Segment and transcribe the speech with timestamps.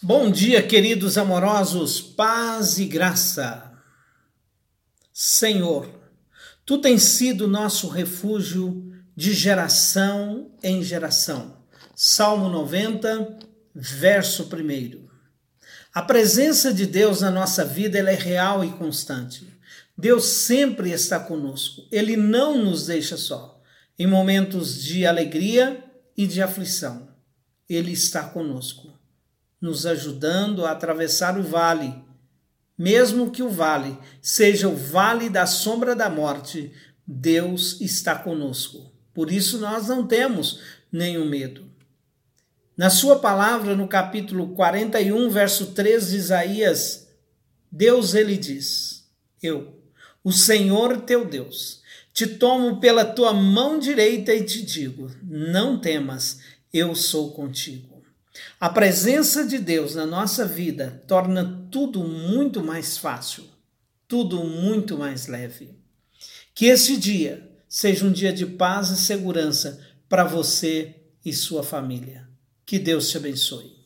[0.00, 3.72] Bom dia, queridos amorosos, paz e graça.
[5.12, 5.90] Senhor,
[6.64, 11.64] tu tens sido nosso refúgio de geração em geração.
[11.96, 13.40] Salmo 90,
[13.74, 15.08] verso 1.
[15.92, 19.52] A presença de Deus na nossa vida é real e constante.
[19.96, 21.88] Deus sempre está conosco.
[21.90, 23.60] Ele não nos deixa só.
[23.98, 25.82] Em momentos de alegria
[26.16, 27.08] e de aflição,
[27.68, 28.96] Ele está conosco
[29.60, 31.94] nos ajudando a atravessar o vale.
[32.76, 36.72] Mesmo que o vale seja o vale da sombra da morte,
[37.06, 38.92] Deus está conosco.
[39.12, 40.60] Por isso nós não temos
[40.92, 41.68] nenhum medo.
[42.76, 47.08] Na sua palavra, no capítulo 41, verso 3 de Isaías,
[47.72, 49.10] Deus ele diz:
[49.42, 49.82] Eu,
[50.22, 56.38] o Senhor teu Deus, te tomo pela tua mão direita e te digo: Não temas,
[56.72, 57.97] eu sou contigo.
[58.60, 63.44] A presença de Deus na nossa vida torna tudo muito mais fácil,
[64.06, 65.76] tudo muito mais leve.
[66.54, 72.28] Que esse dia seja um dia de paz e segurança para você e sua família.
[72.64, 73.77] Que Deus te abençoe.